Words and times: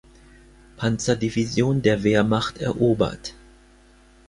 Panzer-Division 0.77 1.83
der 1.83 2.01
Wehrmacht 2.01 2.57
erobert. 2.57 3.35